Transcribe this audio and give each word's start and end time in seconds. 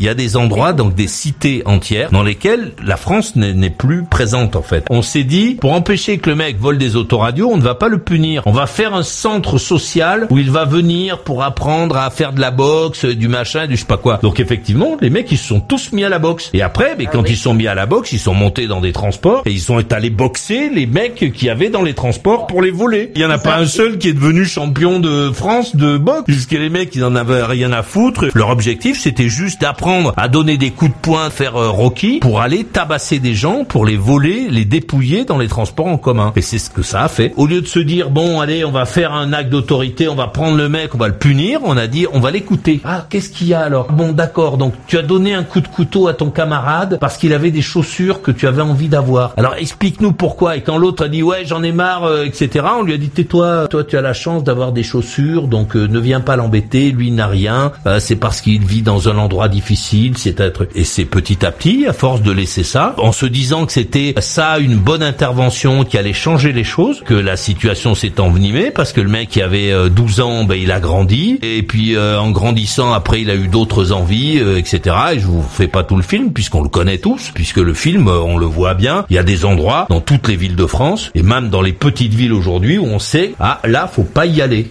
Il 0.00 0.06
y 0.06 0.08
a 0.08 0.14
des 0.14 0.36
endroits, 0.36 0.72
donc 0.72 0.94
des 0.94 1.08
cités 1.08 1.62
entières, 1.66 2.10
dans 2.12 2.22
lesquelles 2.22 2.72
la 2.84 2.96
France 2.96 3.34
n'est 3.34 3.70
plus 3.70 4.04
présente 4.04 4.54
en 4.54 4.62
fait. 4.62 4.84
On 4.90 5.02
s'est 5.02 5.24
dit, 5.24 5.56
pour 5.60 5.72
empêcher 5.72 6.18
que 6.18 6.30
le 6.30 6.36
mec 6.36 6.56
vole 6.58 6.78
des 6.78 6.94
autoradios, 6.94 7.50
on 7.52 7.56
ne 7.56 7.62
va 7.62 7.74
pas 7.74 7.88
le 7.88 7.98
punir. 7.98 8.42
On 8.46 8.52
va 8.52 8.66
faire 8.66 8.94
un 8.94 9.02
centre 9.02 9.58
social 9.58 10.28
où 10.30 10.38
il 10.38 10.52
va 10.52 10.64
venir 10.64 11.24
pour 11.24 11.42
apprendre 11.42 11.96
à 11.96 12.10
faire 12.10 12.32
de 12.32 12.40
la 12.40 12.52
boxe, 12.52 13.06
du 13.06 13.26
machin, 13.26 13.66
du 13.66 13.74
je 13.74 13.80
sais 13.80 13.86
pas 13.86 13.96
quoi. 13.96 14.20
Donc 14.22 14.38
effectivement, 14.38 14.96
les 15.00 15.10
mecs 15.10 15.32
ils 15.32 15.38
se 15.38 15.48
sont 15.48 15.60
tous 15.60 15.92
mis 15.92 16.04
à 16.04 16.08
la 16.08 16.20
boxe. 16.20 16.50
Et 16.54 16.62
après, 16.62 16.94
mais 16.96 17.06
ah 17.08 17.10
quand 17.12 17.28
ils 17.28 17.36
sont 17.36 17.54
mis 17.54 17.66
à 17.66 17.74
la 17.74 17.86
boxe, 17.86 18.12
ils 18.12 18.20
sont 18.20 18.34
montés 18.34 18.68
dans 18.68 18.80
des 18.80 18.92
transports 18.92 19.42
et 19.46 19.50
ils 19.50 19.60
sont 19.60 19.92
allés 19.92 20.10
boxer 20.10 20.70
les 20.72 20.86
mecs 20.86 21.32
qui 21.32 21.48
avaient 21.48 21.70
dans 21.70 21.82
les 21.82 21.94
transports 21.94 22.46
pour 22.46 22.62
les 22.62 22.70
voler. 22.70 23.10
Il 23.16 23.22
y 23.22 23.24
en 23.24 23.30
a 23.30 23.38
pas 23.38 23.56
un 23.56 23.66
seul 23.66 23.98
qui 23.98 24.08
est 24.08 24.14
devenu 24.14 24.44
champion 24.44 25.00
de 25.00 25.32
France 25.32 25.74
de 25.74 25.96
boxe. 25.98 26.22
Puisque 26.26 26.52
les 26.52 26.70
mecs 26.70 26.94
ils 26.94 27.04
en 27.04 27.16
avaient 27.16 27.42
rien 27.42 27.72
à 27.72 27.82
foutre. 27.82 28.26
Leur 28.34 28.50
objectif 28.50 29.00
c'était 29.00 29.28
juste 29.28 29.60
d'apprendre 29.60 29.87
à 30.16 30.28
donner 30.28 30.56
des 30.58 30.70
coups 30.70 30.90
de 30.90 30.96
poing, 31.00 31.30
faire 31.30 31.56
euh, 31.56 31.70
Rocky 31.70 32.18
pour 32.20 32.40
aller 32.40 32.64
tabasser 32.64 33.20
des 33.20 33.34
gens, 33.34 33.64
pour 33.64 33.86
les 33.86 33.96
voler, 33.96 34.48
les 34.50 34.64
dépouiller 34.64 35.24
dans 35.24 35.38
les 35.38 35.48
transports 35.48 35.86
en 35.86 35.96
commun. 35.96 36.32
Et 36.36 36.42
c'est 36.42 36.58
ce 36.58 36.68
que 36.68 36.82
ça 36.82 37.04
a 37.04 37.08
fait. 37.08 37.32
Au 37.36 37.46
lieu 37.46 37.62
de 37.62 37.66
se 37.66 37.78
dire 37.78 38.10
bon 38.10 38.40
allez 38.40 38.64
on 38.64 38.70
va 38.70 38.84
faire 38.84 39.14
un 39.14 39.32
acte 39.32 39.48
d'autorité, 39.50 40.08
on 40.08 40.14
va 40.14 40.26
prendre 40.26 40.56
le 40.56 40.68
mec, 40.68 40.94
on 40.94 40.98
va 40.98 41.08
le 41.08 41.16
punir, 41.16 41.60
on 41.64 41.76
a 41.76 41.86
dit 41.86 42.06
on 42.12 42.20
va 42.20 42.30
l'écouter. 42.30 42.80
Ah 42.84 43.06
qu'est-ce 43.08 43.30
qu'il 43.30 43.48
y 43.48 43.54
a 43.54 43.60
alors? 43.60 43.90
Bon 43.92 44.12
d'accord 44.12 44.58
donc 44.58 44.74
tu 44.86 44.98
as 44.98 45.02
donné 45.02 45.32
un 45.32 45.42
coup 45.42 45.60
de 45.60 45.68
couteau 45.68 46.08
à 46.08 46.14
ton 46.14 46.30
camarade 46.30 46.98
parce 47.00 47.16
qu'il 47.16 47.32
avait 47.32 47.50
des 47.50 47.62
chaussures 47.62 48.20
que 48.20 48.30
tu 48.30 48.46
avais 48.46 48.62
envie 48.62 48.88
d'avoir. 48.88 49.32
Alors 49.38 49.54
explique-nous 49.54 50.12
pourquoi. 50.12 50.56
Et 50.56 50.62
quand 50.62 50.76
l'autre 50.76 51.04
a 51.04 51.08
dit 51.08 51.22
ouais 51.22 51.44
j'en 51.46 51.62
ai 51.62 51.72
marre 51.72 52.04
euh, 52.04 52.24
etc. 52.24 52.66
On 52.78 52.82
lui 52.82 52.92
a 52.92 52.98
dit 52.98 53.08
tais-toi, 53.08 53.68
toi 53.68 53.84
tu 53.84 53.96
as 53.96 54.02
la 54.02 54.12
chance 54.12 54.44
d'avoir 54.44 54.72
des 54.72 54.82
chaussures 54.82 55.48
donc 55.48 55.76
euh, 55.76 55.86
ne 55.86 55.98
viens 55.98 56.20
pas 56.20 56.36
l'embêter. 56.36 56.90
Lui 56.90 57.10
n'a 57.10 57.26
rien. 57.26 57.72
Euh, 57.86 58.00
c'est 58.00 58.16
parce 58.16 58.40
qu'il 58.40 58.64
vit 58.64 58.82
dans 58.82 59.08
un 59.08 59.16
endroit 59.16 59.48
difficile. 59.48 59.77
C'est 60.16 60.40
être 60.40 60.68
et 60.74 60.84
c'est 60.84 61.04
petit 61.04 61.44
à 61.46 61.52
petit 61.52 61.86
à 61.86 61.92
force 61.92 62.22
de 62.22 62.32
laisser 62.32 62.62
ça 62.62 62.94
en 62.98 63.12
se 63.12 63.26
disant 63.26 63.64
que 63.64 63.72
c'était 63.72 64.14
ça 64.18 64.58
une 64.58 64.76
bonne 64.76 65.02
intervention 65.02 65.84
qui 65.84 65.96
allait 65.96 66.12
changer 66.12 66.52
les 66.52 66.64
choses, 66.64 67.02
que 67.04 67.14
la 67.14 67.36
situation 67.36 67.94
s'est 67.94 68.20
envenimée 68.20 68.70
parce 68.70 68.92
que 68.92 69.00
le 69.00 69.08
mec 69.08 69.28
qui 69.28 69.40
avait 69.40 69.72
12 69.88 70.20
ans 70.20 70.44
ben 70.44 70.56
il 70.56 70.72
a 70.72 70.80
grandi 70.80 71.38
et 71.42 71.62
puis 71.62 71.96
en 71.98 72.30
grandissant 72.30 72.92
après 72.92 73.22
il 73.22 73.30
a 73.30 73.36
eu 73.36 73.48
d'autres 73.48 73.92
envies 73.92 74.38
etc. 74.38 74.96
Et 75.14 75.20
je 75.20 75.26
vous 75.26 75.42
fais 75.42 75.68
pas 75.68 75.84
tout 75.84 75.96
le 75.96 76.02
film 76.02 76.32
puisqu'on 76.32 76.62
le 76.62 76.68
connaît 76.68 76.98
tous 76.98 77.30
puisque 77.34 77.58
le 77.58 77.74
film 77.74 78.08
on 78.08 78.36
le 78.36 78.46
voit 78.46 78.74
bien. 78.74 79.04
Il 79.10 79.16
y 79.16 79.18
a 79.18 79.22
des 79.22 79.44
endroits 79.44 79.86
dans 79.88 80.00
toutes 80.00 80.28
les 80.28 80.36
villes 80.36 80.56
de 80.56 80.66
France 80.66 81.10
et 81.14 81.22
même 81.22 81.48
dans 81.50 81.62
les 81.62 81.72
petites 81.72 82.14
villes 82.14 82.32
aujourd'hui 82.32 82.78
où 82.78 82.84
on 82.84 82.98
sait 82.98 83.34
ah 83.40 83.60
là 83.64 83.86
faut 83.86 84.02
pas 84.02 84.26
y 84.26 84.42
aller 84.42 84.66